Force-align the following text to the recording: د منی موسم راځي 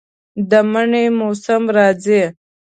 د 0.49 0.51
منی 0.71 1.05
موسم 1.19 1.63
راځي 1.77 2.23